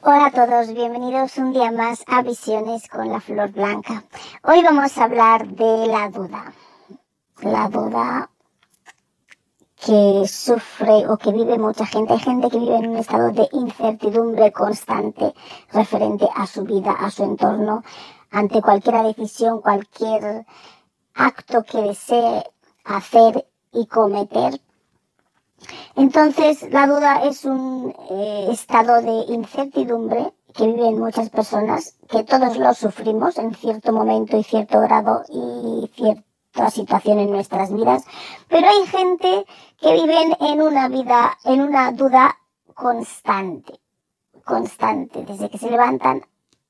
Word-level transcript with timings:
Hola 0.00 0.26
a 0.26 0.30
todos, 0.30 0.72
bienvenidos 0.72 1.36
un 1.38 1.52
día 1.52 1.72
más 1.72 2.04
a 2.06 2.22
Visiones 2.22 2.86
con 2.88 3.10
la 3.10 3.20
Flor 3.20 3.50
Blanca. 3.50 4.04
Hoy 4.44 4.62
vamos 4.62 4.96
a 4.96 5.04
hablar 5.04 5.48
de 5.48 5.86
la 5.88 6.08
duda. 6.08 6.52
La 7.42 7.68
duda 7.68 8.30
que 9.74 10.22
sufre 10.28 11.04
o 11.08 11.16
que 11.16 11.32
vive 11.32 11.58
mucha 11.58 11.84
gente. 11.84 12.12
Hay 12.12 12.20
gente 12.20 12.48
que 12.48 12.60
vive 12.60 12.76
en 12.76 12.90
un 12.90 12.96
estado 12.96 13.32
de 13.32 13.48
incertidumbre 13.50 14.52
constante 14.52 15.34
referente 15.72 16.28
a 16.32 16.46
su 16.46 16.62
vida, 16.62 16.92
a 16.92 17.10
su 17.10 17.24
entorno, 17.24 17.82
ante 18.30 18.62
cualquier 18.62 19.02
decisión, 19.02 19.60
cualquier 19.60 20.46
acto 21.12 21.64
que 21.64 21.82
desee 21.82 22.44
hacer 22.84 23.48
y 23.72 23.86
cometer 23.86 24.60
entonces, 25.96 26.70
la 26.70 26.86
duda 26.86 27.24
es 27.24 27.44
un 27.44 27.94
eh, 28.10 28.48
estado 28.50 29.02
de 29.02 29.32
incertidumbre 29.32 30.32
que 30.54 30.66
viven 30.66 30.98
muchas 30.98 31.30
personas, 31.30 31.96
que 32.08 32.24
todos 32.24 32.56
lo 32.56 32.72
sufrimos 32.74 33.38
en 33.38 33.54
cierto 33.54 33.92
momento 33.92 34.36
y 34.36 34.44
cierto 34.44 34.80
grado 34.80 35.22
y 35.28 35.90
cierta 35.94 36.70
situación 36.70 37.18
en 37.18 37.30
nuestras 37.30 37.72
vidas, 37.72 38.04
pero 38.48 38.68
hay 38.68 38.86
gente 38.86 39.44
que 39.78 39.92
viven 39.92 40.36
en 40.40 40.62
una 40.62 40.88
vida, 40.88 41.36
en 41.44 41.60
una 41.60 41.92
duda 41.92 42.38
constante, 42.74 43.80
constante, 44.44 45.24
desde 45.24 45.50
que 45.50 45.58
se 45.58 45.70
levantan 45.70 46.24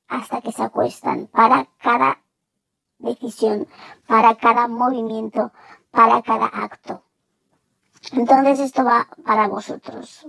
hasta 0.09 0.41
que 0.41 0.53
se 0.53 0.63
acuestan, 0.63 1.27
para 1.27 1.69
cada 1.79 2.19
decisión, 2.99 3.69
para 4.07 4.35
cada 4.37 4.69
movimiento, 4.69 5.53
para 5.91 6.23
cada 6.23 6.47
acto. 6.47 7.03
Entonces 8.13 8.61
esto 8.61 8.85
va 8.85 9.09
para 9.25 9.49
vosotros. 9.49 10.27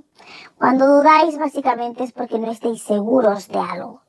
Cuando 0.57 0.85
dudáis 0.87 1.37
básicamente 1.37 2.03
es 2.03 2.11
porque 2.11 2.39
no 2.39 2.51
estéis 2.51 2.83
seguros 2.83 3.47
de 3.47 3.59
algo, 3.59 4.01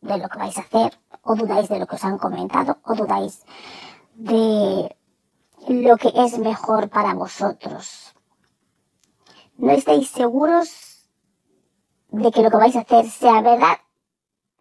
de 0.00 0.18
lo 0.18 0.28
que 0.28 0.38
vais 0.38 0.56
a 0.56 0.62
hacer, 0.62 0.98
o 1.22 1.34
dudáis 1.34 1.68
de 1.68 1.78
lo 1.78 1.86
que 1.86 1.96
os 1.96 2.04
han 2.04 2.18
comentado, 2.18 2.78
o 2.84 2.94
dudáis 2.94 3.44
de 4.14 4.96
lo 5.68 5.96
que 5.96 6.12
es 6.14 6.38
mejor 6.38 6.88
para 6.88 7.14
vosotros. 7.14 8.14
No 9.56 9.72
estáis 9.72 10.08
seguros 10.10 11.08
de 12.10 12.30
que 12.30 12.42
lo 12.42 12.50
que 12.50 12.56
vais 12.56 12.76
a 12.76 12.80
hacer 12.80 13.10
sea 13.10 13.42
verdad, 13.42 13.78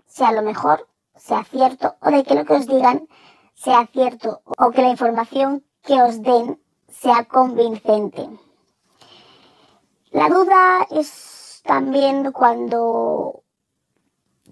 sea 0.05 0.31
lo 0.31 0.41
mejor, 0.41 0.87
sea 1.15 1.43
cierto, 1.43 1.95
o 2.01 2.11
de 2.11 2.23
que 2.23 2.35
lo 2.35 2.45
que 2.45 2.53
os 2.53 2.67
digan 2.67 3.07
sea 3.53 3.87
cierto, 3.87 4.41
o 4.57 4.71
que 4.71 4.81
la 4.81 4.89
información 4.89 5.63
que 5.81 6.01
os 6.01 6.21
den 6.21 6.61
sea 6.89 7.25
convincente. 7.25 8.27
La 10.17 10.29
duda 10.29 10.87
es 10.89 11.61
también 11.63 12.31
cuando 12.31 13.43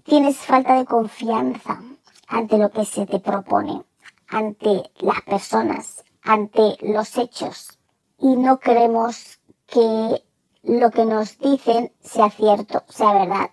tienes 0.04 0.36
falta 0.36 0.74
de 0.74 0.84
confianza 0.84 1.82
ante 2.28 2.56
lo 2.56 2.70
que 2.70 2.84
se 2.84 3.04
te 3.04 3.18
propone, 3.18 3.82
ante 4.28 4.92
las 5.00 5.22
personas, 5.22 6.04
ante 6.22 6.76
los 6.82 7.18
hechos 7.18 7.80
y 8.16 8.36
no 8.36 8.60
creemos 8.60 9.40
que 9.66 10.22
lo 10.62 10.92
que 10.92 11.04
nos 11.04 11.36
dicen 11.38 11.92
sea 12.00 12.30
cierto, 12.30 12.84
sea 12.88 13.14
verdad. 13.14 13.50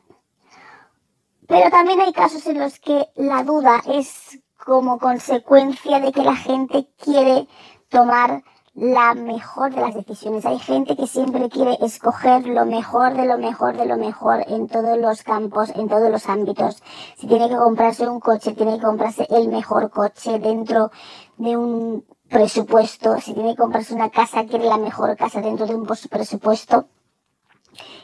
Pero 1.48 1.72
también 1.72 2.00
hay 2.00 2.14
casos 2.14 2.46
en 2.46 2.60
los 2.60 2.80
que 2.80 3.10
la 3.16 3.44
duda 3.44 3.82
es 3.88 4.38
como 4.64 5.00
consecuencia 5.00 6.00
de 6.00 6.12
que 6.12 6.22
la 6.22 6.36
gente 6.36 6.88
quiere 6.96 7.48
tomar 7.90 8.44
la 8.76 9.14
mejor 9.14 9.74
de 9.74 9.82
las 9.82 9.94
decisiones. 9.94 10.46
Hay 10.46 10.58
gente 10.58 10.96
que 10.96 11.06
siempre 11.06 11.50
quiere 11.50 11.78
escoger 11.82 12.48
lo 12.48 12.66
mejor 12.66 13.14
de 13.14 13.26
lo 13.26 13.38
mejor 13.38 13.78
de 13.78 13.86
lo 13.86 13.98
mejor 13.98 14.44
en 14.48 14.68
todos 14.68 14.98
los 14.98 15.22
campos, 15.22 15.70
en 15.76 15.88
todos 15.88 16.10
los 16.10 16.28
ámbitos. 16.28 16.82
Si 17.18 17.28
tiene 17.28 17.50
que 17.50 17.56
comprarse 17.56 18.08
un 18.08 18.20
coche, 18.20 18.54
tiene 18.54 18.78
que 18.78 18.86
comprarse 18.86 19.28
el 19.30 19.50
mejor 19.50 19.92
coche 19.92 20.40
dentro 20.40 20.92
de 21.38 21.56
un 21.56 22.06
presupuesto. 22.30 23.20
Si 23.20 23.34
tiene 23.34 23.52
que 23.52 23.62
comprarse 23.62 23.94
una 23.94 24.10
casa, 24.10 24.46
quiere 24.46 24.66
la 24.66 24.78
mejor 24.78 25.16
casa 25.18 25.42
dentro 25.42 25.68
de 25.68 25.76
un 25.76 25.86
presupuesto. 25.86 26.88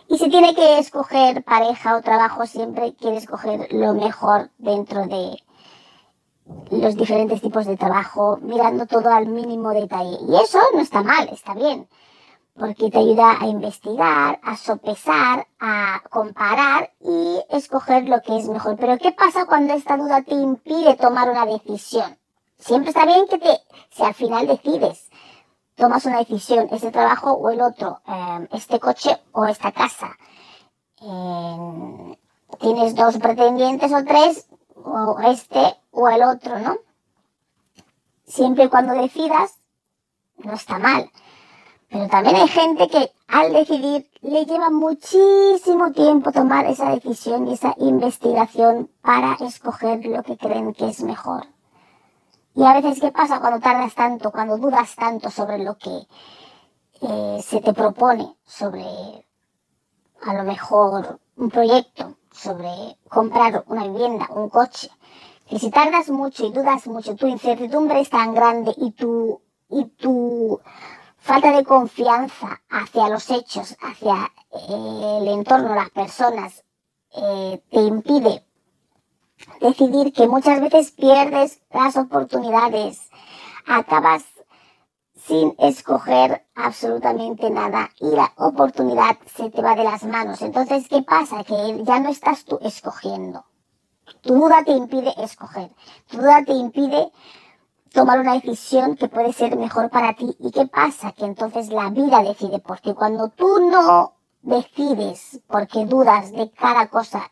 Y 0.07 0.17
si 0.17 0.29
tiene 0.29 0.55
que 0.55 0.79
escoger 0.79 1.43
pareja 1.43 1.95
o 1.95 2.01
trabajo, 2.01 2.45
siempre 2.45 2.95
quiere 2.95 3.17
escoger 3.17 3.71
lo 3.71 3.93
mejor 3.93 4.49
dentro 4.57 5.05
de, 5.05 5.43
los 6.71 6.95
diferentes 6.95 7.41
tipos 7.41 7.65
de 7.65 7.77
trabajo, 7.77 8.37
mirando 8.41 8.85
todo 8.85 9.09
al 9.09 9.27
mínimo 9.27 9.69
detalle. 9.71 10.17
Y 10.27 10.35
eso 10.35 10.59
no 10.73 10.79
está 10.79 11.03
mal, 11.03 11.29
está 11.31 11.53
bien, 11.53 11.87
porque 12.57 12.89
te 12.89 12.97
ayuda 12.97 13.37
a 13.39 13.47
investigar, 13.47 14.39
a 14.43 14.55
sopesar, 14.55 15.47
a 15.59 16.01
comparar 16.09 16.91
y 17.01 17.39
escoger 17.49 18.07
lo 18.07 18.21
que 18.21 18.37
es 18.37 18.47
mejor. 18.49 18.77
Pero 18.77 18.97
¿qué 18.97 19.11
pasa 19.11 19.45
cuando 19.45 19.73
esta 19.73 19.97
duda 19.97 20.21
te 20.21 20.35
impide 20.35 20.95
tomar 20.95 21.29
una 21.29 21.45
decisión? 21.45 22.17
Siempre 22.57 22.89
está 22.89 23.05
bien 23.05 23.25
que 23.27 23.37
te, 23.37 23.59
si 23.91 24.03
al 24.03 24.13
final 24.13 24.47
decides, 24.47 25.09
tomas 25.75 26.05
una 26.05 26.19
decisión, 26.19 26.67
este 26.71 26.91
trabajo 26.91 27.31
o 27.31 27.49
el 27.49 27.61
otro, 27.61 28.01
em, 28.05 28.47
este 28.51 28.79
coche 28.79 29.17
o 29.31 29.45
esta 29.45 29.71
casa. 29.71 30.17
tienes 32.59 32.93
dos 32.95 33.17
pretendientes 33.19 33.93
o 33.93 34.03
tres, 34.03 34.47
o 34.75 35.17
este 35.21 35.78
o 35.99 36.09
el 36.09 36.23
otro, 36.23 36.59
¿no? 36.59 36.77
Siempre 38.25 38.65
y 38.65 38.69
cuando 38.69 38.93
decidas, 38.93 39.57
no 40.37 40.53
está 40.53 40.79
mal. 40.79 41.09
Pero 41.89 42.07
también 42.07 42.35
hay 42.35 42.47
gente 42.47 42.87
que 42.87 43.11
al 43.27 43.51
decidir 43.51 44.09
le 44.21 44.45
lleva 44.45 44.69
muchísimo 44.69 45.91
tiempo 45.91 46.31
tomar 46.31 46.65
esa 46.67 46.91
decisión 46.91 47.47
y 47.47 47.53
esa 47.53 47.73
investigación 47.77 48.91
para 49.01 49.35
escoger 49.39 50.05
lo 50.05 50.21
que 50.21 50.37
creen 50.37 50.73
que 50.73 50.89
es 50.89 51.01
mejor. 51.01 51.47
Y 52.53 52.63
a 52.63 52.73
veces, 52.73 52.99
¿qué 52.99 53.11
pasa 53.11 53.39
cuando 53.39 53.59
tardas 53.59 53.95
tanto, 53.95 54.31
cuando 54.31 54.57
dudas 54.57 54.95
tanto 54.95 55.31
sobre 55.31 55.59
lo 55.59 55.77
que 55.77 56.07
eh, 57.01 57.41
se 57.41 57.61
te 57.61 57.73
propone, 57.73 58.35
sobre 58.45 58.83
a 60.21 60.33
lo 60.33 60.43
mejor 60.43 61.19
un 61.37 61.49
proyecto, 61.49 62.17
sobre 62.31 62.97
comprar 63.07 63.63
una 63.67 63.87
vivienda, 63.87 64.27
un 64.29 64.49
coche? 64.49 64.91
Si 65.57 65.71
tardas 65.71 66.09
mucho 66.09 66.45
y 66.45 66.51
dudas 66.51 66.85
mucho, 66.85 67.15
tu 67.15 67.25
incertidumbre 67.25 68.01
es 68.01 68.09
tan 68.09 68.35
grande 68.35 68.73
y 68.77 68.91
tu, 68.91 69.41
y 69.69 69.85
tu 69.85 70.59
falta 71.17 71.51
de 71.51 71.63
confianza 71.63 72.61
hacia 72.69 73.09
los 73.09 73.29
hechos, 73.31 73.75
hacia 73.81 74.31
eh, 74.51 75.17
el 75.21 75.27
entorno, 75.29 75.73
las 75.73 75.89
personas, 75.89 76.63
eh, 77.15 77.63
te 77.71 77.79
impide 77.81 78.45
decidir 79.61 80.13
que 80.13 80.27
muchas 80.27 80.61
veces 80.61 80.91
pierdes 80.91 81.61
las 81.71 81.95
oportunidades, 81.97 83.09
acabas 83.65 84.25
sin 85.15 85.55
escoger 85.59 86.45
absolutamente 86.55 87.49
nada 87.49 87.89
y 87.99 88.09
la 88.09 88.31
oportunidad 88.37 89.17
se 89.35 89.49
te 89.49 89.61
va 89.61 89.75
de 89.75 89.83
las 89.83 90.03
manos. 90.03 90.41
Entonces, 90.41 90.87
¿qué 90.87 91.03
pasa? 91.03 91.43
Que 91.43 91.83
ya 91.83 91.99
no 91.99 92.09
estás 92.09 92.45
tú 92.45 92.57
escogiendo. 92.61 93.45
Tu 94.21 94.33
duda 94.33 94.63
te 94.63 94.71
impide 94.71 95.13
escoger. 95.17 95.71
Tu 96.09 96.17
duda 96.17 96.43
te 96.45 96.53
impide 96.53 97.11
tomar 97.93 98.19
una 98.19 98.33
decisión 98.33 98.95
que 98.95 99.07
puede 99.07 99.33
ser 99.33 99.57
mejor 99.57 99.89
para 99.89 100.13
ti. 100.13 100.35
¿Y 100.39 100.51
qué 100.51 100.67
pasa? 100.67 101.11
Que 101.11 101.25
entonces 101.25 101.69
la 101.69 101.89
vida 101.89 102.21
decide 102.21 102.59
por 102.59 102.79
ti. 102.79 102.93
Cuando 102.93 103.29
tú 103.29 103.69
no 103.69 104.13
decides 104.41 105.41
porque 105.47 105.85
dudas 105.85 106.31
de 106.31 106.51
cada 106.51 106.87
cosa 106.87 107.31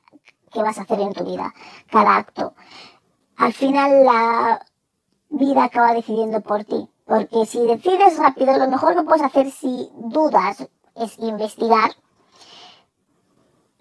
que 0.51 0.61
vas 0.61 0.77
a 0.77 0.81
hacer 0.81 0.99
en 0.99 1.13
tu 1.13 1.23
vida, 1.23 1.53
cada 1.91 2.15
acto, 2.15 2.53
al 3.37 3.53
final 3.53 4.03
la 4.05 4.65
vida 5.29 5.65
acaba 5.65 5.93
decidiendo 5.93 6.41
por 6.41 6.63
ti. 6.63 6.89
Porque 7.05 7.45
si 7.45 7.65
decides 7.65 8.17
rápido, 8.17 8.57
lo 8.57 8.67
mejor 8.67 8.95
que 8.95 9.03
puedes 9.03 9.23
hacer 9.23 9.49
si 9.51 9.89
dudas 9.95 10.67
es 10.95 11.17
investigar 11.19 11.91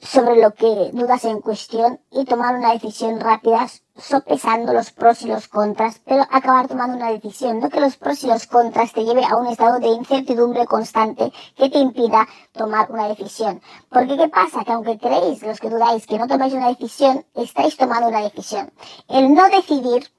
sobre 0.06 0.40
lo 0.40 0.54
que 0.54 0.90
dudas 0.92 1.24
en 1.24 1.40
cuestión 1.40 2.00
y 2.10 2.24
tomar 2.24 2.54
una 2.54 2.72
decisión 2.72 3.20
rápida 3.20 3.66
sopesando 3.96 4.72
los 4.72 4.92
pros 4.92 5.22
y 5.22 5.28
los 5.28 5.48
contras, 5.48 6.00
pero 6.04 6.22
acabar 6.30 6.68
tomando 6.68 6.96
una 6.96 7.10
decisión, 7.10 7.60
no 7.60 7.70
que 7.70 7.80
los 7.80 7.96
pros 7.96 8.22
y 8.22 8.28
los 8.28 8.46
contras 8.46 8.92
te 8.92 9.04
lleve 9.04 9.24
a 9.24 9.36
un 9.36 9.46
estado 9.46 9.78
de 9.78 9.88
incertidumbre 9.88 10.66
constante 10.66 11.32
que 11.56 11.70
te 11.70 11.78
impida 11.78 12.28
tomar 12.52 12.90
una 12.90 13.08
decisión. 13.08 13.60
Porque 13.88 14.16
¿qué 14.16 14.28
pasa? 14.28 14.64
Que 14.64 14.72
aunque 14.72 14.98
creéis, 14.98 15.42
los 15.42 15.58
que 15.58 15.70
dudáis, 15.70 16.06
que 16.06 16.18
no 16.18 16.28
tomáis 16.28 16.54
una 16.54 16.68
decisión, 16.68 17.24
estáis 17.34 17.76
tomando 17.76 18.08
una 18.08 18.20
decisión. 18.20 18.72
El 19.08 19.34
no 19.34 19.48
decidir 19.48 20.10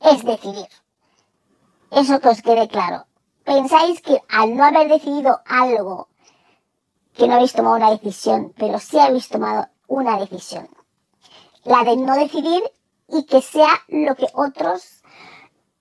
es 0.00 0.24
decidir. 0.24 0.68
Eso 1.90 2.20
que 2.20 2.28
os 2.28 2.42
quede 2.42 2.68
claro. 2.68 3.06
Pensáis 3.44 4.00
que 4.00 4.20
al 4.28 4.56
no 4.56 4.64
haber 4.64 4.88
decidido 4.88 5.40
algo 5.46 6.08
que 7.16 7.26
no 7.28 7.34
habéis 7.34 7.52
tomado 7.52 7.76
una 7.76 7.90
decisión, 7.90 8.52
pero 8.56 8.78
sí 8.78 8.98
habéis 8.98 9.28
tomado 9.28 9.68
una 9.86 10.18
decisión. 10.18 10.68
La 11.64 11.84
de 11.84 11.96
no 11.96 12.14
decidir 12.14 12.62
y 13.08 13.24
que 13.24 13.40
sea 13.40 13.70
lo 13.88 14.14
que 14.14 14.26
otros 14.34 15.02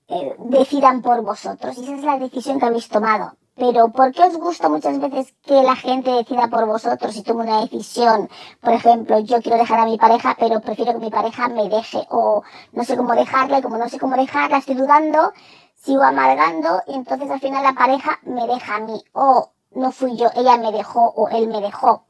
eh, 0.08 0.36
decidan 0.38 1.02
por 1.02 1.22
vosotros. 1.22 1.78
Y 1.78 1.84
esa 1.84 1.96
es 1.96 2.04
la 2.04 2.20
decisión 2.20 2.60
que 2.60 2.66
habéis 2.66 2.88
tomado. 2.88 3.34
Pero 3.56 3.90
¿por 3.90 4.12
qué 4.12 4.24
os 4.24 4.36
gusta 4.38 4.68
muchas 4.68 5.00
veces 5.00 5.34
que 5.44 5.62
la 5.62 5.76
gente 5.76 6.10
decida 6.10 6.48
por 6.48 6.66
vosotros 6.66 7.16
y 7.16 7.24
tome 7.24 7.44
una 7.44 7.62
decisión? 7.62 8.28
Por 8.62 8.74
ejemplo, 8.74 9.20
yo 9.20 9.42
quiero 9.42 9.58
dejar 9.60 9.80
a 9.80 9.86
mi 9.86 9.98
pareja, 9.98 10.36
pero 10.40 10.60
prefiero 10.60 10.94
que 10.94 11.06
mi 11.06 11.12
pareja 11.12 11.50
me 11.50 11.70
deje. 11.70 12.08
O 12.10 12.42
no 12.72 12.84
sé 12.84 12.98
cómo 12.98 13.14
dejarla 13.14 13.60
y 13.60 13.62
como 13.62 13.78
no 13.78 13.90
sé 13.90 14.00
cómo 14.00 14.16
dejarla, 14.16 14.58
estoy 14.58 14.76
dudando, 14.76 15.34
sigo 15.76 16.02
amargando 16.02 16.82
y 16.88 16.96
entonces 16.96 17.30
al 17.30 17.40
final 17.40 17.64
la 17.64 17.74
pareja 17.74 18.20
me 18.24 18.48
deja 18.48 18.76
a 18.76 18.80
mí. 18.80 19.04
O 19.14 19.52
no 19.76 19.92
fui 19.92 20.16
yo, 20.18 20.30
ella 20.36 20.58
me 20.58 20.72
dejó 20.72 21.14
o 21.16 21.30
él 21.30 21.48
me 21.48 21.62
dejó. 21.62 22.06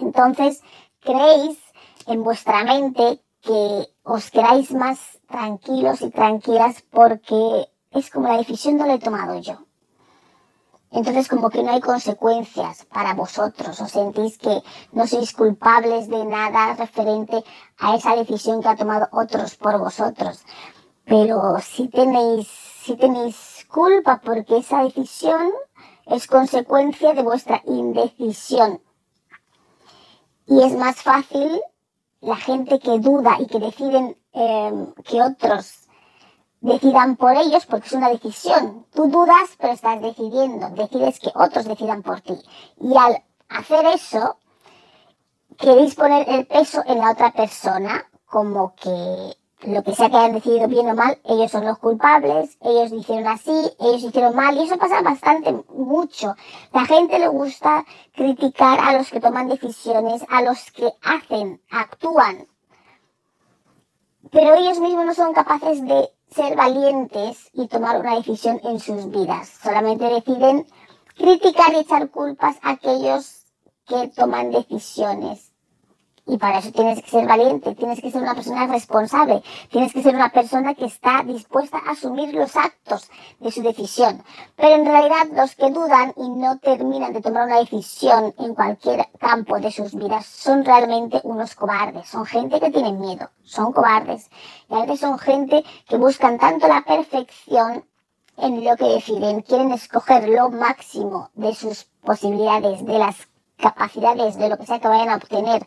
Entonces, 0.00 0.62
creéis 1.00 1.58
en 2.06 2.22
vuestra 2.22 2.64
mente 2.64 3.22
que 3.40 3.88
os 4.02 4.30
queráis 4.30 4.72
más 4.72 4.98
tranquilos 5.28 6.00
y 6.02 6.10
tranquilas 6.10 6.82
porque 6.90 7.68
es 7.90 8.10
como 8.10 8.28
la 8.28 8.38
decisión 8.38 8.76
no 8.76 8.86
la 8.86 8.94
he 8.94 8.98
tomado 8.98 9.38
yo. 9.38 9.58
Entonces 10.90 11.26
como 11.26 11.50
que 11.50 11.62
no 11.62 11.72
hay 11.72 11.80
consecuencias 11.80 12.84
para 12.86 13.14
vosotros, 13.14 13.80
os 13.80 13.90
sentís 13.90 14.38
que 14.38 14.62
no 14.92 15.08
sois 15.08 15.32
culpables 15.32 16.08
de 16.08 16.24
nada 16.24 16.74
referente 16.74 17.42
a 17.78 17.96
esa 17.96 18.14
decisión 18.14 18.62
que 18.62 18.68
ha 18.68 18.76
tomado 18.76 19.08
otros 19.10 19.56
por 19.56 19.76
vosotros. 19.78 20.44
Pero 21.04 21.58
si 21.60 21.88
tenéis, 21.88 22.46
si 22.46 22.96
tenéis 22.96 23.66
culpa 23.68 24.20
porque 24.24 24.58
esa 24.58 24.84
decisión 24.84 25.50
es 26.06 26.26
consecuencia 26.26 27.14
de 27.14 27.22
vuestra 27.22 27.62
indecisión. 27.66 28.80
Y 30.46 30.62
es 30.62 30.72
más 30.74 31.02
fácil 31.02 31.60
la 32.20 32.36
gente 32.36 32.78
que 32.78 32.98
duda 32.98 33.36
y 33.40 33.46
que 33.46 33.58
deciden 33.58 34.16
em, 34.32 34.92
que 35.04 35.22
otros 35.22 35.88
decidan 36.60 37.16
por 37.16 37.36
ellos 37.36 37.66
porque 37.66 37.86
es 37.86 37.92
una 37.92 38.08
decisión. 38.08 38.86
Tú 38.92 39.08
dudas 39.08 39.50
pero 39.58 39.72
estás 39.72 40.00
decidiendo, 40.00 40.70
decides 40.70 41.20
que 41.20 41.30
otros 41.34 41.66
decidan 41.66 42.02
por 42.02 42.20
ti. 42.20 42.34
Y 42.80 42.96
al 42.96 43.22
hacer 43.48 43.86
eso, 43.86 44.38
queréis 45.58 45.94
poner 45.94 46.28
el 46.28 46.46
peso 46.46 46.82
en 46.86 46.98
la 46.98 47.12
otra 47.12 47.32
persona 47.32 48.10
como 48.26 48.74
que 48.74 49.36
lo 49.62 49.82
que 49.82 49.94
sea 49.94 50.10
que 50.10 50.16
hayan 50.16 50.34
decidido 50.34 50.68
bien 50.68 50.90
o 50.90 50.94
mal, 50.94 51.18
ellos 51.24 51.50
son 51.50 51.64
los 51.64 51.78
culpables, 51.78 52.58
ellos 52.60 52.92
hicieron 52.92 53.26
así, 53.28 53.72
ellos 53.80 54.02
hicieron 54.02 54.34
mal, 54.34 54.56
y 54.56 54.64
eso 54.64 54.76
pasa 54.76 55.00
bastante, 55.00 55.52
mucho. 55.68 56.34
La 56.72 56.84
gente 56.84 57.18
le 57.18 57.28
gusta 57.28 57.84
criticar 58.12 58.78
a 58.80 58.92
los 58.92 59.10
que 59.10 59.20
toman 59.20 59.48
decisiones, 59.48 60.24
a 60.28 60.42
los 60.42 60.70
que 60.70 60.92
hacen, 61.02 61.62
actúan, 61.70 62.46
pero 64.30 64.54
ellos 64.54 64.80
mismos 64.80 65.06
no 65.06 65.14
son 65.14 65.32
capaces 65.32 65.82
de 65.84 66.10
ser 66.28 66.56
valientes 66.56 67.50
y 67.52 67.68
tomar 67.68 68.00
una 68.00 68.16
decisión 68.16 68.60
en 68.64 68.80
sus 68.80 69.08
vidas. 69.10 69.48
Solamente 69.62 70.06
deciden 70.06 70.66
criticar 71.14 71.72
y 71.72 71.78
echar 71.78 72.10
culpas 72.10 72.56
a 72.62 72.70
aquellos 72.70 73.46
que 73.86 74.08
toman 74.08 74.50
decisiones 74.50 75.53
y 76.26 76.38
para 76.38 76.58
eso 76.58 76.72
tienes 76.72 77.02
que 77.02 77.10
ser 77.10 77.26
valiente, 77.26 77.74
tienes 77.74 78.00
que 78.00 78.10
ser 78.10 78.22
una 78.22 78.34
persona 78.34 78.66
responsable, 78.66 79.42
tienes 79.70 79.92
que 79.92 80.02
ser 80.02 80.14
una 80.14 80.30
persona 80.30 80.74
que 80.74 80.86
está 80.86 81.22
dispuesta 81.22 81.78
a 81.78 81.90
asumir 81.90 82.34
los 82.34 82.56
actos 82.56 83.10
de 83.40 83.50
su 83.50 83.62
decisión. 83.62 84.22
Pero 84.56 84.74
en 84.76 84.86
realidad 84.86 85.26
los 85.34 85.54
que 85.54 85.70
dudan 85.70 86.14
y 86.16 86.28
no 86.30 86.58
terminan 86.58 87.12
de 87.12 87.20
tomar 87.20 87.46
una 87.46 87.58
decisión 87.58 88.34
en 88.38 88.54
cualquier 88.54 89.06
campo 89.18 89.58
de 89.60 89.70
sus 89.70 89.94
vidas 89.94 90.24
son 90.24 90.64
realmente 90.64 91.20
unos 91.24 91.54
cobardes, 91.54 92.08
son 92.08 92.24
gente 92.24 92.58
que 92.58 92.70
tiene 92.70 92.92
miedo, 92.92 93.30
son 93.42 93.72
cobardes. 93.72 94.30
Y 94.70 94.74
a 94.74 94.80
veces 94.80 95.00
son 95.00 95.18
gente 95.18 95.62
que 95.86 95.98
buscan 95.98 96.38
tanto 96.38 96.68
la 96.68 96.82
perfección 96.82 97.84
en 98.38 98.64
lo 98.64 98.76
que 98.76 98.86
deciden, 98.86 99.42
quieren 99.42 99.72
escoger 99.72 100.28
lo 100.28 100.50
máximo 100.50 101.30
de 101.34 101.54
sus 101.54 101.84
posibilidades, 102.02 102.84
de 102.84 102.98
las 102.98 103.28
capacidades, 103.56 104.36
de 104.36 104.48
lo 104.48 104.56
que 104.56 104.66
sea 104.66 104.80
que 104.80 104.88
vayan 104.88 105.10
a 105.10 105.16
obtener 105.16 105.64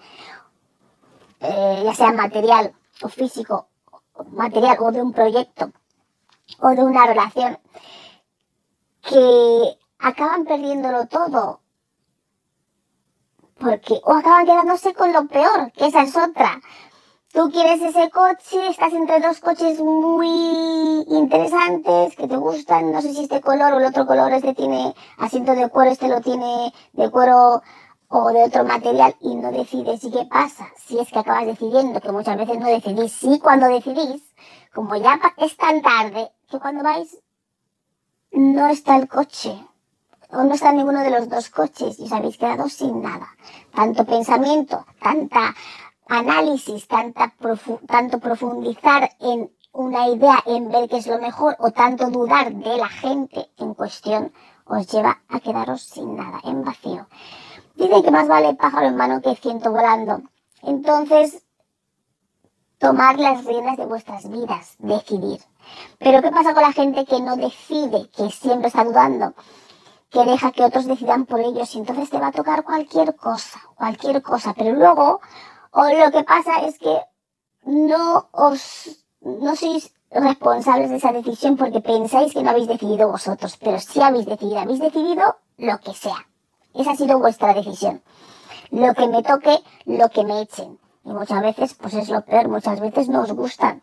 eh, 1.39 1.81
ya 1.83 1.93
sea 1.93 2.11
material 2.11 2.73
o 3.01 3.09
físico, 3.09 3.67
material 4.31 4.77
o 4.79 4.91
de 4.91 5.01
un 5.01 5.13
proyecto 5.13 5.71
o 6.59 6.69
de 6.69 6.83
una 6.83 7.05
relación, 7.05 7.59
que 9.01 9.77
acaban 9.99 10.45
perdiéndolo 10.45 11.07
todo. 11.07 11.61
Porque, 13.59 13.99
o 14.03 14.13
acaban 14.13 14.45
quedándose 14.45 14.93
con 14.93 15.11
lo 15.13 15.27
peor, 15.27 15.71
que 15.73 15.87
esa 15.87 16.03
es 16.03 16.15
otra. 16.15 16.61
Tú 17.33 17.51
quieres 17.51 17.81
ese 17.81 18.09
coche, 18.09 18.67
estás 18.67 18.93
entre 18.93 19.19
dos 19.19 19.39
coches 19.39 19.79
muy 19.79 21.03
interesantes 21.09 22.15
que 22.15 22.27
te 22.27 22.37
gustan, 22.37 22.91
no 22.91 23.01
sé 23.01 23.13
si 23.13 23.23
este 23.23 23.41
color 23.41 23.73
o 23.73 23.79
el 23.79 23.85
otro 23.85 24.07
color, 24.07 24.31
este 24.31 24.53
tiene 24.53 24.95
asiento 25.17 25.53
de 25.53 25.69
cuero, 25.69 25.91
este 25.91 26.07
lo 26.07 26.21
tiene 26.21 26.73
de 26.93 27.11
cuero 27.11 27.61
o 28.09 28.29
de 28.29 28.43
otro 28.43 28.63
material 28.63 29.15
y 29.21 29.35
no 29.35 29.51
decides 29.51 30.03
y 30.03 30.11
qué 30.11 30.25
pasa 30.25 30.67
si 30.77 30.99
es 30.99 31.11
que 31.11 31.19
acabas 31.19 31.45
decidiendo, 31.45 31.99
que 31.99 32.11
muchas 32.11 32.37
veces 32.37 32.57
no 32.57 32.67
decidís, 32.67 33.11
sí 33.11 33.39
cuando 33.39 33.67
decidís, 33.67 34.23
como 34.73 34.95
ya 34.95 35.19
es 35.37 35.57
tan 35.57 35.81
tarde, 35.81 36.31
que 36.49 36.59
cuando 36.59 36.83
vais 36.83 37.17
no 38.31 38.67
está 38.67 38.95
el 38.95 39.07
coche 39.07 39.57
o 40.29 40.43
no 40.43 40.53
está 40.53 40.71
ninguno 40.71 41.01
de 41.01 41.11
los 41.11 41.29
dos 41.29 41.49
coches 41.49 41.99
y 41.99 42.03
os 42.03 42.11
habéis 42.11 42.37
quedado 42.37 42.69
sin 42.69 43.01
nada. 43.01 43.27
Tanto 43.73 44.05
pensamiento, 44.05 44.85
tanta 45.01 45.55
análisis, 46.07 46.87
tanta 46.87 47.33
tanto 47.87 48.19
profundizar 48.19 49.09
en 49.19 49.51
una 49.71 50.07
idea, 50.07 50.41
en 50.45 50.69
ver 50.69 50.89
qué 50.89 50.97
es 50.97 51.07
lo 51.07 51.19
mejor 51.19 51.55
o 51.59 51.71
tanto 51.71 52.09
dudar 52.09 52.53
de 52.53 52.77
la 52.77 52.87
gente 52.87 53.51
en 53.57 53.73
cuestión 53.73 54.33
os 54.65 54.87
lleva 54.91 55.21
a 55.29 55.39
quedaros 55.39 55.81
sin 55.81 56.15
nada, 56.15 56.39
en 56.43 56.63
vacío. 56.63 57.07
Dicen 57.77 58.03
que 58.03 58.11
más 58.11 58.27
vale 58.27 58.55
pájaro 58.55 58.87
en 58.87 58.95
mano 58.95 59.21
que 59.21 59.35
ciento 59.35 59.71
volando. 59.71 60.21
Entonces, 60.63 61.43
tomar 62.79 63.19
las 63.19 63.45
riendas 63.45 63.77
de 63.77 63.85
vuestras 63.85 64.29
vidas, 64.29 64.75
decidir. 64.79 65.41
Pero 65.99 66.21
¿qué 66.21 66.31
pasa 66.31 66.53
con 66.53 66.63
la 66.63 66.73
gente 66.73 67.05
que 67.05 67.21
no 67.21 67.35
decide, 67.35 68.09
que 68.09 68.31
siempre 68.31 68.69
está 68.69 68.83
dudando, 68.83 69.33
que 70.09 70.25
deja 70.25 70.51
que 70.51 70.63
otros 70.63 70.85
decidan 70.85 71.25
por 71.25 71.39
ellos 71.39 71.73
y 71.75 71.79
entonces 71.79 72.09
te 72.09 72.19
va 72.19 72.27
a 72.27 72.31
tocar 72.31 72.63
cualquier 72.63 73.15
cosa, 73.15 73.59
cualquier 73.75 74.21
cosa, 74.21 74.53
pero 74.57 74.73
luego 74.73 75.19
o 75.71 75.83
lo 75.83 76.11
que 76.11 76.23
pasa 76.23 76.61
es 76.61 76.79
que 76.79 76.99
no 77.63 78.29
os 78.31 79.05
no 79.21 79.55
sois 79.55 79.93
responsables 80.09 80.89
de 80.89 80.97
esa 80.97 81.11
decisión 81.11 81.57
porque 81.57 81.81
pensáis 81.81 82.33
que 82.33 82.41
no 82.41 82.49
habéis 82.49 82.67
decidido 82.67 83.09
vosotros, 83.09 83.57
pero 83.57 83.79
sí 83.79 84.01
habéis 84.01 84.25
decidido, 84.25 84.59
habéis 84.59 84.79
decidido 84.79 85.37
lo 85.57 85.77
que 85.79 85.93
sea. 85.93 86.26
Esa 86.77 86.91
ha 86.91 86.95
sido 86.95 87.19
vuestra 87.19 87.53
decisión. 87.53 88.03
Lo 88.69 88.93
que 88.93 89.07
me 89.07 89.23
toque, 89.23 89.59
lo 89.85 90.09
que 90.09 90.23
me 90.23 90.41
echen. 90.41 90.79
Y 91.03 91.09
muchas 91.09 91.41
veces, 91.41 91.73
pues 91.73 91.93
es 91.95 92.09
lo 92.09 92.21
peor, 92.21 92.49
muchas 92.49 92.79
veces 92.79 93.09
no 93.09 93.21
os 93.21 93.31
gustan. 93.31 93.81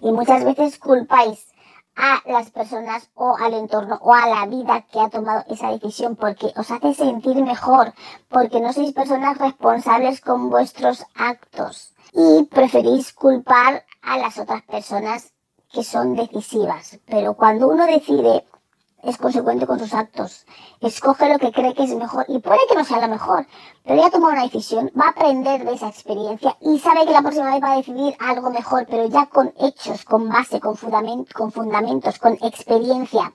Y 0.00 0.10
muchas 0.10 0.44
veces 0.44 0.78
culpáis 0.78 1.48
a 1.96 2.22
las 2.26 2.50
personas 2.50 3.10
o 3.14 3.36
al 3.36 3.54
entorno 3.54 3.98
o 4.02 4.14
a 4.14 4.26
la 4.26 4.46
vida 4.46 4.86
que 4.90 5.00
ha 5.00 5.10
tomado 5.10 5.44
esa 5.48 5.70
decisión 5.70 6.16
porque 6.16 6.52
os 6.56 6.70
hace 6.70 6.94
sentir 6.94 7.36
mejor, 7.42 7.92
porque 8.28 8.60
no 8.60 8.72
sois 8.72 8.92
personas 8.92 9.38
responsables 9.38 10.20
con 10.20 10.50
vuestros 10.50 11.04
actos 11.14 11.94
y 12.12 12.44
preferís 12.44 13.12
culpar 13.12 13.84
a 14.02 14.18
las 14.18 14.38
otras 14.38 14.62
personas 14.62 15.32
que 15.72 15.82
son 15.82 16.14
decisivas. 16.14 16.98
Pero 17.06 17.34
cuando 17.34 17.68
uno 17.68 17.86
decide 17.86 18.44
es 19.06 19.16
consecuente 19.18 19.66
con 19.66 19.78
sus 19.78 19.94
actos. 19.94 20.46
Escoge 20.80 21.28
lo 21.32 21.38
que 21.38 21.52
cree 21.52 21.74
que 21.74 21.84
es 21.84 21.94
mejor 21.94 22.24
y 22.28 22.38
puede 22.40 22.58
que 22.68 22.74
no 22.74 22.84
sea 22.84 23.00
lo 23.00 23.08
mejor, 23.08 23.46
pero 23.84 24.02
ya 24.02 24.10
toma 24.10 24.30
una 24.30 24.42
decisión, 24.42 24.90
va 24.98 25.06
a 25.06 25.10
aprender 25.10 25.64
de 25.64 25.74
esa 25.74 25.88
experiencia 25.88 26.56
y 26.60 26.78
sabe 26.78 27.06
que 27.06 27.12
la 27.12 27.22
próxima 27.22 27.52
vez 27.52 27.62
va 27.62 27.72
a 27.72 27.76
decidir 27.76 28.16
algo 28.18 28.50
mejor, 28.50 28.86
pero 28.90 29.06
ya 29.06 29.26
con 29.26 29.52
hechos, 29.60 30.04
con 30.04 30.28
base, 30.28 30.60
con, 30.60 30.76
con 31.34 31.52
fundamentos, 31.52 32.18
con 32.18 32.32
experiencia. 32.42 33.32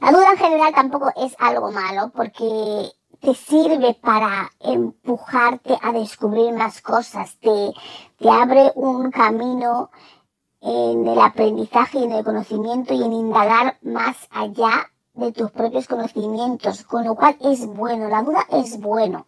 La 0.00 0.12
duda 0.12 0.32
en 0.32 0.38
general 0.38 0.74
tampoco 0.74 1.12
es 1.16 1.34
algo 1.38 1.72
malo 1.72 2.10
porque 2.14 2.92
te 3.20 3.34
sirve 3.34 3.94
para 3.94 4.50
empujarte 4.60 5.76
a 5.82 5.92
descubrir 5.92 6.52
más 6.52 6.80
cosas, 6.80 7.36
te, 7.40 7.72
te 8.18 8.30
abre 8.30 8.72
un 8.74 9.10
camino 9.10 9.90
en 10.68 11.06
el 11.06 11.20
aprendizaje 11.20 12.00
y 12.00 12.04
en 12.04 12.12
el 12.12 12.24
conocimiento 12.24 12.92
y 12.92 13.00
en 13.00 13.12
indagar 13.12 13.78
más 13.82 14.16
allá 14.32 14.90
de 15.14 15.30
tus 15.30 15.52
propios 15.52 15.86
conocimientos, 15.86 16.82
con 16.82 17.04
lo 17.04 17.14
cual 17.14 17.36
es 17.40 17.64
bueno, 17.66 18.08
la 18.08 18.24
duda 18.24 18.44
es 18.50 18.80
bueno, 18.80 19.26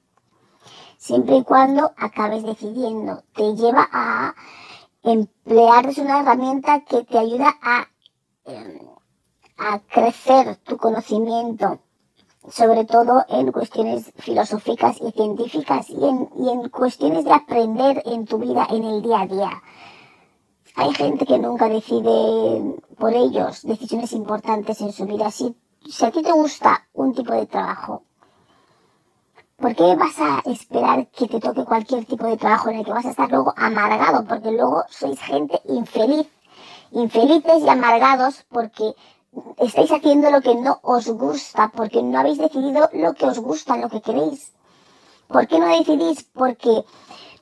siempre 0.97 1.37
y 1.37 1.45
cuando 1.45 1.93
acabes 1.97 2.43
decidiendo, 2.43 3.23
te 3.37 3.55
lleva 3.55 3.89
a 3.93 4.35
emplear, 5.05 5.87
es 5.87 5.99
una 5.99 6.21
herramienta 6.21 6.81
que 6.81 7.05
te 7.05 7.17
ayuda 7.17 7.55
a, 7.63 7.87
em, 8.45 8.81
a 9.59 9.79
crecer 9.79 10.57
tu 10.57 10.77
conocimiento, 10.77 11.79
sobre 12.51 12.85
todo 12.85 13.25
en 13.29 13.53
cuestiones 13.53 14.13
filosóficas 14.17 15.01
y 15.01 15.13
científicas 15.13 15.89
y 15.89 16.05
en, 16.05 16.29
y 16.37 16.51
en 16.51 16.69
cuestiones 16.69 17.25
de 17.25 17.33
aprender 17.33 18.03
en 18.07 18.27
tu 18.27 18.39
vida 18.39 18.67
en 18.71 18.83
el 18.83 19.03
día 19.03 19.21
a 19.21 19.27
día. 19.27 19.63
Hay 20.81 20.95
gente 20.95 21.27
que 21.27 21.41
nunca 21.41 21.69
decide 21.69 22.79
por 22.99 23.13
ellos 23.13 23.63
decisiones 23.65 24.13
importantes 24.13 24.81
en 24.81 24.93
su 24.93 25.07
vida. 25.07 25.29
Si, 25.33 25.57
si 25.85 26.05
a 26.05 26.13
ti 26.13 26.23
te 26.23 26.31
gusta 26.31 26.87
un 26.93 27.13
tipo 27.13 27.33
de 27.33 27.47
trabajo, 27.47 28.05
¿por 29.57 29.75
qué 29.75 29.97
vas 29.97 30.21
a 30.21 30.41
esperar 30.49 31.09
que 31.09 31.27
te 31.27 31.41
toque 31.41 31.65
cualquier 31.65 32.05
tipo 32.05 32.29
de 32.29 32.37
trabajo 32.37 32.71
en 32.71 32.77
el 32.77 32.85
que 32.85 32.93
vas 32.93 33.07
a 33.07 33.11
estar 33.11 33.29
luego 33.29 33.53
amargado? 33.57 34.25
Porque 34.25 34.53
luego 34.53 34.85
sois 34.89 35.21
gente 35.21 35.61
infeliz. 35.65 36.29
Infelices 36.93 37.65
y 37.65 37.69
amargados 37.69 38.47
porque 38.49 38.95
estáis 39.57 39.91
haciendo 39.91 40.31
lo 40.31 40.43
que 40.43 40.55
no 40.55 40.79
os 40.83 41.09
gusta, 41.09 41.73
porque 41.75 42.05
no 42.05 42.21
habéis 42.21 42.39
decidido 42.39 42.89
lo 42.93 43.15
que 43.15 43.27
os 43.27 43.41
gusta, 43.41 43.77
lo 43.77 43.89
que 43.89 44.01
queréis. 44.01 44.53
¿Por 45.27 45.49
qué 45.49 45.59
no 45.59 45.67
decidís? 45.67 46.23
Porque 46.23 46.85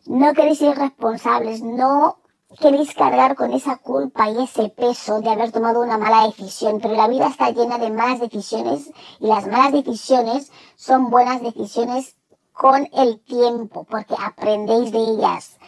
no 0.06 0.32
queréis 0.32 0.58
ser 0.58 0.78
responsables, 0.78 1.62
no 1.62 2.16
queréis 2.60 2.94
cargar 2.94 3.34
con 3.34 3.52
esa 3.52 3.76
culpa 3.76 4.30
y 4.30 4.42
ese 4.42 4.68
peso 4.68 5.20
de 5.20 5.30
haber 5.30 5.52
tomado 5.52 5.80
una 5.82 5.98
mala 5.98 6.26
decisión, 6.26 6.78
pero 6.80 6.94
la 6.94 7.08
vida 7.08 7.26
está 7.26 7.50
llena 7.50 7.78
de 7.78 7.90
malas 7.90 8.20
decisiones 8.20 8.90
y 9.20 9.26
las 9.26 9.46
malas 9.46 9.72
decisiones 9.72 10.50
son 10.76 11.10
buenas 11.10 11.42
decisiones 11.42 12.16
con 12.52 12.88
el 12.94 13.20
tiempo, 13.20 13.84
porque 13.84 14.14
aprendéis 14.18 14.90
de 14.92 14.98
ellas. 14.98 15.58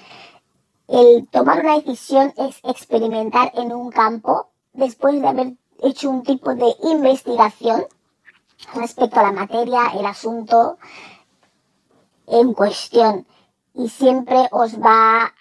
El 0.86 1.28
tomar 1.28 1.60
una 1.60 1.74
decisión 1.74 2.32
es 2.38 2.60
experimentar 2.62 3.52
en 3.54 3.72
un 3.72 3.90
campo 3.90 4.48
después 4.72 5.20
de 5.20 5.28
haber 5.28 5.52
hecho 5.82 6.08
un 6.08 6.22
tipo 6.22 6.54
de 6.54 6.74
investigación 6.82 7.84
respecto 8.74 9.20
a 9.20 9.24
la 9.24 9.32
materia, 9.32 9.92
el 9.98 10.06
asunto 10.06 10.78
en 12.26 12.54
cuestión. 12.54 13.26
Y 13.74 13.90
siempre 13.90 14.48
os 14.50 14.80
va 14.80 15.34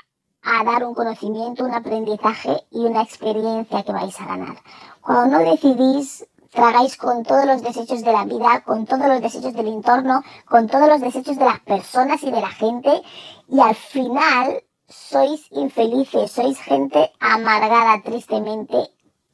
a 0.48 0.64
dar 0.64 0.86
un 0.86 0.94
conocimiento, 0.94 1.66
un 1.66 1.74
aprendizaje 1.74 2.64
y 2.72 2.86
una 2.86 3.02
experiencia 3.02 3.84
que 3.84 3.92
vais 3.92 4.20
a 4.22 4.26
ganar. 4.26 4.56
Cuando 5.02 5.38
no 5.38 5.52
decidís, 5.52 6.26
tragáis 6.52 6.96
con 6.96 7.24
todos 7.24 7.46
los 7.46 7.62
desechos 7.62 8.02
de 8.02 8.14
la 8.14 8.24
vida, 8.24 8.64
con 8.66 8.86
todos 8.86 9.08
los 9.08 9.22
desechos 9.22 9.54
del 9.54 9.68
entorno, 9.68 10.24
con 10.46 10.68
todos 10.68 10.88
los 10.88 11.02
desechos 11.02 11.38
de 11.38 11.46
las 11.46 11.60
personas 11.60 12.24
y 12.24 12.32
de 12.32 12.42
la 12.42 12.50
gente 12.50 13.02
y 13.50 13.60
al 13.60 13.76
final 13.76 14.64
sois 14.88 15.52
infelices, 15.52 16.32
sois 16.32 16.58
gente 16.62 17.12
amargada 17.20 18.02
tristemente 18.02 18.90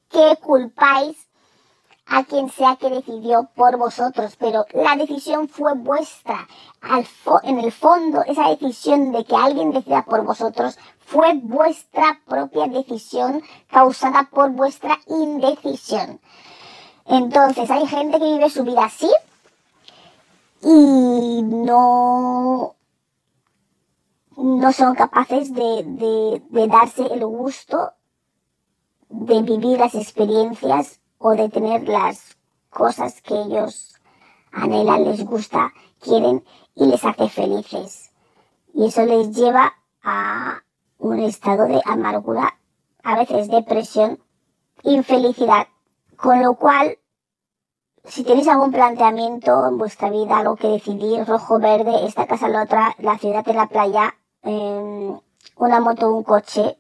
que 0.10 0.38
culpáis 0.41 1.27
a 2.13 2.24
quien 2.24 2.48
sea 2.50 2.75
que 2.75 2.91
decidió 2.91 3.50
por 3.55 3.77
vosotros, 3.77 4.36
pero 4.38 4.65
la 4.74 4.96
decisión 4.96 5.50
fue 5.50 5.74
vuestra. 5.74 6.48
En 7.43 7.58
el 7.58 7.72
fondo, 7.72 8.24
esa 8.27 8.50
decisión 8.50 9.12
de 9.12 9.25
que 9.25 9.36
alguien 9.36 9.72
decida 9.72 10.05
por 10.05 10.24
vosotros 10.24 10.77
fue 11.00 11.34
vuestra 11.41 12.22
propia 12.27 12.67
decisión 12.67 13.41
causada 13.67 14.29
por 14.32 14.51
vuestra 14.51 15.00
indecisión. 15.08 16.22
Entonces, 17.05 17.72
hay 17.72 17.88
gente 17.88 18.20
que 18.20 18.34
vive 18.34 18.50
su 18.51 18.63
vida 18.63 18.86
así 18.86 19.10
y 20.62 21.41
no, 21.41 22.75
no 24.38 24.72
son 24.72 24.93
capaces 24.93 25.51
de, 25.51 25.84
de, 25.84 26.43
de 26.48 26.67
darse 26.67 27.08
el 27.12 27.25
gusto 27.25 27.93
de 29.10 29.41
vivir 29.41 29.79
las 29.79 29.96
experiencias 29.96 31.00
o 31.25 31.36
de 31.36 31.48
tener 31.48 31.88
las 31.88 32.36
cosas 32.70 33.22
que 33.22 33.34
ellos 33.34 33.96
anhelan, 34.51 35.06
les 35.06 35.25
gusta, 35.25 35.72
quieren 36.01 36.44
y 36.75 36.86
les 36.86 37.03
hace 37.06 37.30
felices. 37.30 38.12
Y 38.74 38.88
eso 38.88 39.06
les 39.06 39.34
lleva 39.34 39.74
a 40.03 40.63
un 40.98 41.20
estado 41.20 41.63
de 41.65 41.82
amargura, 41.86 42.60
a 43.03 43.15
veces 43.15 43.48
depresión, 43.48 44.20
infelicidad. 44.84 45.68
Con 46.18 46.44
lo 46.44 46.56
cual, 46.56 46.98
si 48.03 48.25
tenéis 48.25 48.50
algún 48.50 48.74
planteamiento 48.74 49.65
en 49.70 49.77
vuestra 49.77 50.10
vida, 50.10 50.39
algo 50.39 50.58
que 50.58 50.68
decidir, 50.68 51.25
rojo, 51.25 51.58
verde, 51.58 52.06
esta 52.06 52.27
casa, 52.27 52.50
la 52.50 52.63
otra, 52.63 52.96
la 53.00 53.18
ciudad 53.18 53.46
la 53.48 53.68
playa, 53.68 54.13
una 54.44 55.80
moto, 55.80 56.13
un 56.13 56.24
coche, 56.24 56.77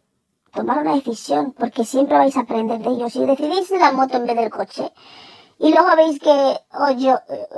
tomar 0.53 0.77
una 0.79 0.95
decisión, 0.95 1.53
porque 1.57 1.83
siempre 1.83 2.17
vais 2.17 2.37
a 2.37 2.41
aprender 2.41 2.79
de 2.79 2.89
ellos. 2.91 3.13
Si 3.13 3.25
decidís 3.25 3.71
la 3.71 3.91
moto 3.91 4.17
en 4.17 4.25
vez 4.25 4.35
del 4.35 4.49
coche, 4.49 4.91
y 5.59 5.71
luego 5.71 5.95
veis 5.95 6.19
que 6.19 6.59
os, 6.71 6.89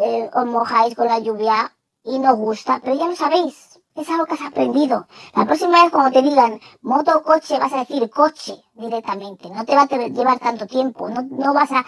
eh, 0.04 0.30
os 0.34 0.46
mojáis 0.46 0.96
con 0.96 1.08
la 1.08 1.20
lluvia 1.20 1.72
y 2.04 2.20
no 2.20 2.34
os 2.34 2.38
gusta, 2.38 2.80
pero 2.84 2.96
ya 2.96 3.08
lo 3.08 3.16
sabéis, 3.16 3.80
es 3.96 4.10
algo 4.10 4.26
que 4.26 4.36
has 4.36 4.42
aprendido. 4.42 5.08
La 5.36 5.46
próxima 5.46 5.84
vez 5.84 5.92
cuando 5.92 6.12
te 6.12 6.22
digan 6.22 6.60
moto 6.82 7.18
o 7.18 7.24
coche, 7.24 7.58
vas 7.58 7.74
a 7.74 7.80
decir 7.80 8.10
coche 8.10 8.62
directamente, 8.74 9.50
no 9.50 9.66
te 9.66 9.76
va 9.76 9.84
a 9.84 9.88
llevar 9.88 10.40
tanto 10.40 10.68
tiempo, 10.68 11.10
no, 11.10 11.22
no 11.24 11.54
vas 11.54 11.72
a 11.72 11.86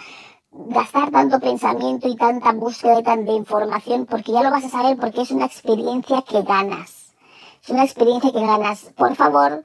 gastar 0.50 1.10
tanto 1.10 1.38
pensamiento 1.38 2.08
y 2.08 2.16
tanta 2.16 2.52
búsqueda 2.52 3.00
y 3.00 3.02
tanta 3.02 3.32
información, 3.32 4.06
porque 4.06 4.32
ya 4.32 4.42
lo 4.42 4.50
vas 4.50 4.64
a 4.64 4.70
saber, 4.70 4.96
porque 4.96 5.22
es 5.22 5.30
una 5.30 5.46
experiencia 5.46 6.22
que 6.22 6.42
ganas. 6.42 7.14
Es 7.62 7.70
una 7.70 7.84
experiencia 7.84 8.32
que 8.32 8.40
ganas. 8.40 8.90
Por 8.96 9.14
favor, 9.14 9.64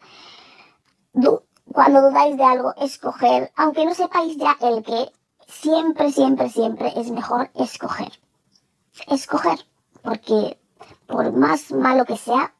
cuando 1.71 2.01
dudáis 2.01 2.37
de 2.37 2.43
algo, 2.43 2.73
escoger, 2.77 3.51
aunque 3.55 3.85
no 3.85 3.93
sepáis 3.93 4.37
ya 4.37 4.57
el 4.61 4.83
que, 4.83 5.11
siempre, 5.47 6.11
siempre, 6.11 6.49
siempre 6.49 6.93
es 6.95 7.11
mejor 7.11 7.49
escoger. 7.55 8.11
Escoger, 9.07 9.59
porque 10.01 10.59
por 11.07 11.31
más 11.33 11.71
malo 11.71 12.05
que 12.05 12.17
sea, 12.17 12.53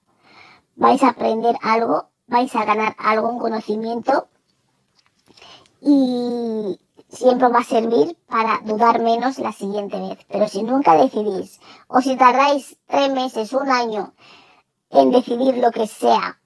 vais 0.76 1.04
a 1.04 1.10
aprender 1.10 1.56
algo, 1.62 2.10
vais 2.28 2.56
a 2.56 2.66
ganar 2.66 2.96
algo, 2.98 3.30
un 3.30 3.40
conocimiento, 3.40 4.28
y 5.82 6.80
siempre 7.10 7.50
va 7.50 7.60
a 7.60 7.64
servir 7.64 8.18
para 8.28 8.60
dudar 8.64 9.02
menos 9.02 9.38
la 9.38 9.52
siguiente 9.52 10.00
vez. 10.00 10.20
Pero 10.30 10.48
si 10.48 10.64
nunca 10.64 10.96
decidís, 10.96 11.60
o 11.88 12.02
si 12.02 12.16
tardáis 12.16 12.78
tres 12.88 13.12
meses, 13.12 13.54
un 13.54 13.70
año 13.70 14.14
en 14.90 15.12
decidir 15.12 15.58
lo 15.58 15.72
que 15.72 15.88
sea, 15.88 16.40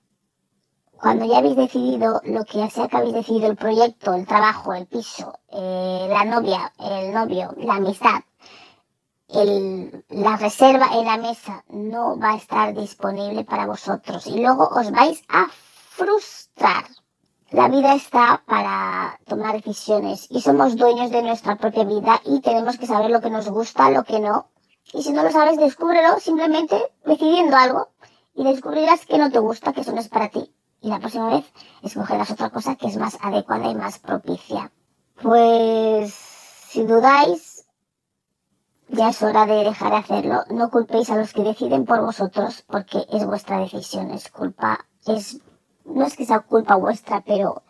cuando 1.00 1.25
ya 1.25 1.38
habéis 1.38 1.56
decidido 1.56 2.22
lo 2.24 2.44
que 2.46 2.70
sea 2.70 2.88
que 2.88 2.98
habéis 2.98 3.13
decidido, 3.13 3.48
el 3.48 3.56
proyecto, 3.56 4.13
el 4.13 4.25
trabajo, 4.25 4.74
el 4.74 4.88
piso, 4.88 5.39
eh, 5.50 6.08
la 6.10 6.25
novia, 6.25 6.74
el 6.80 7.13
novio, 7.13 7.54
la 7.58 7.75
amistad, 7.75 8.22
el, 9.27 10.06
la 10.10 10.38
reserva 10.38 10.88
en 10.94 11.06
la 11.06 11.18
mesa 11.18 11.63
no 11.70 12.18
va 12.20 12.32
a 12.32 12.38
estar 12.38 12.74
disponible 12.74 13.44
para 13.44 13.66
vosotros 13.66 14.25
y 14.27 14.42
luego 14.42 14.68
os 14.70 14.92
vais 14.92 15.22
a 15.30 15.48
frustrar. 15.89 16.86
La 17.51 17.70
vida 17.70 17.94
está 17.94 18.44
para 18.46 19.20
tomar 19.25 19.54
decisiones 19.54 20.27
y 20.30 20.42
somos 20.42 20.75
dueños 20.75 21.12
de 21.12 21.24
nuestra 21.24 21.56
propia 21.56 21.86
vida 21.86 22.22
y 22.25 22.42
tenemos 22.42 22.77
que 22.77 22.88
saber 22.88 23.10
lo 23.10 23.22
que 23.22 23.30
nos 23.30 23.50
gusta, 23.50 23.89
lo 23.89 24.04
que 24.04 24.20
no. 24.20 24.50
Y 24.94 25.04
si 25.04 25.12
no 25.12 25.24
lo 25.24 25.32
sabes, 25.32 25.58
descúbrelo 25.58 26.20
simplemente 26.20 26.75
decidiendo 27.06 27.56
algo 27.56 27.89
y 28.36 28.44
descubrirás 28.44 29.06
que 29.06 29.18
no 29.18 29.32
te 29.32 29.39
gusta, 29.39 29.74
que 29.74 29.82
eso 29.82 29.94
no 29.94 30.00
es 30.00 30.10
para 30.10 30.30
ti 30.30 30.54
y 30.82 30.90
la 30.90 31.00
próxima 31.00 31.30
vez 31.30 31.46
escogerás 31.84 32.32
otra 32.32 32.50
cosa 32.50 32.76
que 32.76 32.88
es 32.88 32.98
más 32.98 33.18
adecuada 33.22 33.70
y 33.70 33.76
más 33.76 34.00
propicia. 34.00 34.72
Pues 35.22 36.14
si 36.14 36.84
dudáis, 36.84 37.66
ya 38.90 39.10
es 39.10 39.22
hora 39.22 39.46
de 39.46 39.64
dejar 39.64 39.92
de 39.92 39.98
hacerlo. 39.98 40.44
No 40.50 40.70
culpéis 40.70 41.10
a 41.10 41.18
los 41.18 41.34
que 41.34 41.44
deciden 41.44 41.86
por 41.86 42.02
vosotros 42.02 42.64
porque 42.68 43.06
es 43.12 43.26
vuestra 43.26 43.60
decisión, 43.60 44.12
es 44.12 44.30
culpa, 44.30 44.86
es, 45.06 45.40
no 45.86 46.06
es 46.06 46.16
que 46.16 46.26
sea 46.26 46.40
culpa 46.40 46.76
vuestra, 46.76 47.22
pero 47.22 47.64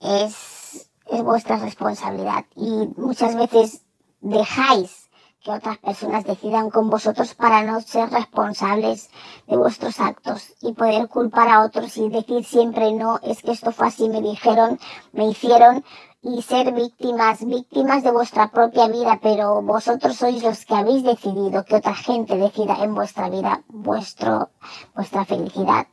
es, 0.00 0.90
es 1.10 1.22
vuestra 1.22 1.56
responsabilidad 1.56 2.44
y 2.56 2.88
muchas 2.96 3.36
veces 3.36 3.82
dejáis 4.20 5.03
que 5.44 5.52
otras 5.52 5.76
personas 5.76 6.24
decidan 6.24 6.70
con 6.70 6.88
vosotros 6.88 7.34
para 7.34 7.62
no 7.62 7.82
ser 7.82 8.08
responsables 8.08 9.10
de 9.46 9.58
vuestros 9.58 10.00
actos 10.00 10.54
y 10.62 10.72
poder 10.72 11.06
culpar 11.08 11.48
a 11.48 11.62
otros 11.62 11.98
y 11.98 12.08
decir 12.08 12.44
siempre 12.46 12.92
no, 12.94 13.20
es 13.22 13.42
que 13.42 13.52
esto 13.52 13.70
fue 13.70 13.88
así, 13.88 14.08
me 14.08 14.22
dijeron, 14.22 14.80
me 15.12 15.28
hicieron 15.28 15.84
y 16.22 16.40
ser 16.40 16.72
víctimas, 16.72 17.44
víctimas 17.44 18.02
de 18.02 18.10
vuestra 18.10 18.50
propia 18.50 18.88
vida, 18.88 19.20
pero 19.22 19.60
vosotros 19.60 20.16
sois 20.16 20.42
los 20.42 20.64
que 20.64 20.74
habéis 20.74 21.02
decidido 21.02 21.62
que 21.66 21.76
otra 21.76 21.94
gente 21.94 22.38
decida 22.38 22.82
en 22.82 22.94
vuestra 22.94 23.28
vida 23.28 23.62
vuestro, 23.68 24.48
vuestra 24.94 25.26
felicidad 25.26 25.86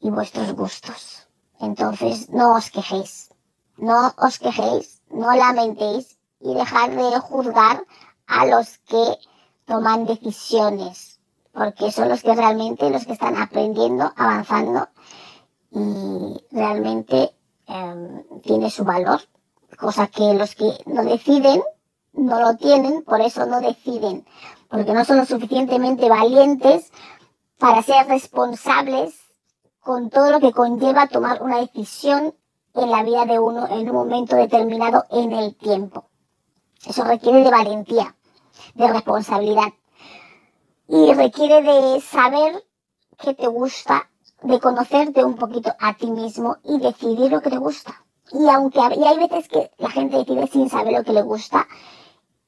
y 0.00 0.10
vuestros 0.10 0.52
gustos. 0.54 1.28
Entonces, 1.60 2.30
no 2.30 2.56
os 2.56 2.68
quejéis, 2.72 3.30
no 3.76 4.12
os 4.16 4.40
quejéis, 4.40 5.02
no 5.08 5.32
lamentéis 5.36 6.18
y 6.40 6.52
dejad 6.54 6.90
de 6.90 7.20
juzgar 7.20 7.84
a 8.32 8.46
los 8.46 8.78
que 8.78 9.18
toman 9.66 10.06
decisiones, 10.06 11.20
porque 11.52 11.92
son 11.92 12.08
los 12.08 12.22
que 12.22 12.34
realmente 12.34 12.90
los 12.90 13.04
que 13.06 13.12
están 13.12 13.36
aprendiendo, 13.36 14.12
avanzando 14.16 14.88
y 15.70 16.44
realmente 16.50 17.34
eh, 17.66 18.24
tiene 18.42 18.70
su 18.70 18.84
valor 18.84 19.20
cosa 19.82 20.06
que 20.06 20.34
los 20.34 20.54
que 20.54 20.72
no 20.86 21.02
deciden 21.02 21.62
no 22.12 22.40
lo 22.40 22.56
tienen, 22.56 23.02
por 23.02 23.20
eso 23.20 23.46
no 23.46 23.60
deciden, 23.60 24.24
porque 24.68 24.92
no 24.92 25.04
son 25.04 25.18
lo 25.18 25.24
suficientemente 25.24 26.08
valientes 26.08 26.92
para 27.58 27.82
ser 27.82 28.06
responsables 28.06 29.14
con 29.80 30.10
todo 30.10 30.30
lo 30.30 30.40
que 30.40 30.52
conlleva 30.52 31.08
tomar 31.08 31.42
una 31.42 31.58
decisión 31.58 32.34
en 32.74 32.90
la 32.90 33.02
vida 33.02 33.24
de 33.24 33.38
uno 33.38 33.66
en 33.66 33.88
un 33.88 33.96
momento 33.96 34.36
determinado 34.36 35.04
en 35.10 35.32
el 35.32 35.56
tiempo. 35.56 36.10
Eso 36.86 37.04
requiere 37.04 37.42
de 37.42 37.50
valentía, 37.50 38.14
de 38.74 38.92
responsabilidad 38.92 39.72
y 40.88 41.12
requiere 41.14 41.62
de 41.62 42.00
saber 42.00 42.64
qué 43.18 43.34
te 43.34 43.46
gusta, 43.46 44.10
de 44.42 44.60
conocerte 44.60 45.24
un 45.24 45.36
poquito 45.36 45.72
a 45.78 45.94
ti 45.94 46.10
mismo 46.10 46.56
y 46.64 46.78
decidir 46.78 47.30
lo 47.30 47.40
que 47.40 47.50
te 47.50 47.58
gusta. 47.58 48.04
Y 48.32 48.48
aunque 48.48 48.80
y 48.96 49.04
hay 49.04 49.18
veces 49.18 49.48
que 49.48 49.70
la 49.78 49.90
gente 49.90 50.18
decide 50.18 50.46
sin 50.46 50.68
saber 50.68 50.92
lo 50.92 51.04
que 51.04 51.12
le 51.12 51.22
gusta 51.22 51.66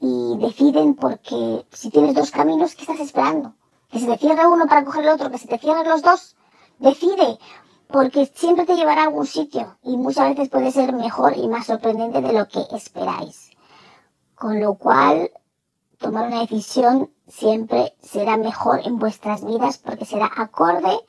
y 0.00 0.36
deciden 0.38 0.94
porque 0.94 1.64
si 1.72 1.90
tienes 1.90 2.14
dos 2.14 2.30
caminos, 2.30 2.74
¿qué 2.74 2.82
estás 2.82 3.00
esperando? 3.00 3.54
Que 3.90 4.00
se 4.00 4.06
te 4.06 4.18
cierre 4.18 4.46
uno 4.46 4.66
para 4.66 4.84
coger 4.84 5.04
el 5.04 5.10
otro, 5.10 5.30
que 5.30 5.38
se 5.38 5.48
te 5.48 5.58
cierren 5.58 5.88
los 5.88 6.02
dos. 6.02 6.36
Decide, 6.78 7.38
porque 7.86 8.26
siempre 8.26 8.66
te 8.66 8.76
llevará 8.76 9.02
a 9.02 9.04
algún 9.04 9.26
sitio 9.26 9.78
y 9.82 9.96
muchas 9.96 10.30
veces 10.30 10.48
puede 10.48 10.72
ser 10.72 10.92
mejor 10.92 11.36
y 11.36 11.48
más 11.48 11.66
sorprendente 11.66 12.20
de 12.20 12.32
lo 12.32 12.48
que 12.48 12.64
esperáis. 12.72 13.50
Con 14.34 14.60
lo 14.60 14.74
cual, 14.74 15.30
tomar 16.04 16.26
una 16.26 16.40
decisión 16.40 17.10
siempre 17.26 17.94
será 18.02 18.36
mejor 18.36 18.82
en 18.84 18.98
vuestras 18.98 19.42
vidas 19.42 19.78
porque 19.78 20.04
será 20.04 20.30
acorde 20.36 21.00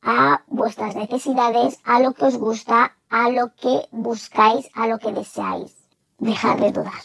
a 0.00 0.42
vuestras 0.46 0.96
necesidades, 0.96 1.78
a 1.84 2.00
lo 2.00 2.14
que 2.14 2.24
os 2.24 2.38
gusta, 2.38 2.96
a 3.10 3.28
lo 3.28 3.54
que 3.54 3.88
buscáis, 3.90 4.70
a 4.74 4.88
lo 4.88 4.98
que 4.98 5.12
deseáis. 5.12 5.76
Dejad 6.18 6.56
de 6.56 6.72
dudar. 6.72 7.04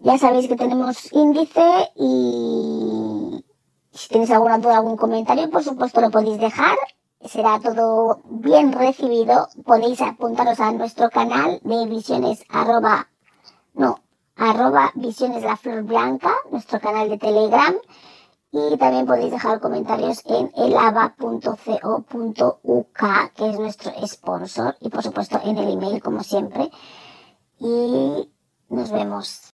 Ya 0.00 0.18
sabéis 0.18 0.48
que 0.48 0.56
tenemos 0.56 1.12
índice 1.12 1.90
y 1.94 3.44
si 3.92 4.08
tenéis 4.08 4.32
alguna 4.32 4.58
duda, 4.58 4.78
algún 4.78 4.96
comentario, 4.96 5.48
por 5.50 5.62
supuesto 5.62 6.00
lo 6.00 6.10
podéis 6.10 6.40
dejar. 6.40 6.76
Será 7.24 7.60
todo 7.60 8.20
bien 8.24 8.72
recibido. 8.72 9.48
Podéis 9.64 10.00
apuntaros 10.00 10.58
a 10.58 10.72
nuestro 10.72 11.08
canal 11.10 11.60
de 11.62 11.86
visiones 11.86 12.44
arroba, 12.48 13.08
no, 13.74 14.00
arroba 14.38 14.92
visiones 14.94 15.42
la 15.42 15.56
flor 15.56 15.82
blanca, 15.82 16.32
nuestro 16.50 16.80
canal 16.80 17.08
de 17.08 17.18
Telegram 17.18 17.74
y 18.50 18.76
también 18.78 19.06
podéis 19.06 19.30
dejar 19.30 19.60
comentarios 19.60 20.22
en 20.24 20.50
elava.co.uk, 20.56 21.38
que 23.36 23.50
es 23.50 23.58
nuestro 23.58 23.92
sponsor, 24.06 24.76
y 24.80 24.88
por 24.88 25.02
supuesto 25.02 25.38
en 25.44 25.58
el 25.58 25.72
email, 25.72 26.00
como 26.02 26.22
siempre. 26.22 26.70
Y 27.58 28.30
nos 28.70 28.90
vemos. 28.90 29.54